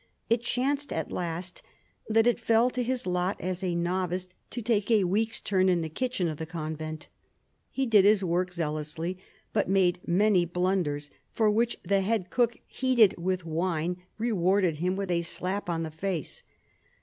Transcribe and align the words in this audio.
It 0.31 0.41
chanced 0.41 0.91
at 0.91 1.11
last 1.11 1.61
that 2.09 2.25
it 2.25 2.39
fell 2.39 2.71
to 2.71 2.81
his 2.81 3.05
lot 3.05 3.39
as 3.39 3.63
a 3.63 3.75
novice 3.75 4.29
to 4.49 4.59
take 4.63 4.89
a 4.89 5.03
week's 5.03 5.39
turn 5.39 5.69
in 5.69 5.81
the 5.81 5.89
kitchen 5.89 6.27
of 6.27 6.37
the 6.37 6.47
convent. 6.47 7.07
He 7.69 7.85
did 7.85 8.03
his 8.03 8.23
work 8.23 8.51
zealously 8.51 9.19
but 9.53 9.69
made 9.69 9.99
many 10.07 10.43
blunders, 10.43 11.11
for 11.33 11.51
which 11.51 11.77
the 11.85 12.01
head 12.01 12.31
cook, 12.31 12.57
heated 12.65 13.13
with 13.19 13.45
wine, 13.45 14.01
rewarded 14.17 14.77
him 14.77 14.95
with 14.95 15.11
a 15.11 15.21
ship 15.21 15.69
on 15.69 15.83
the 15.83 15.91
face. 15.91 16.43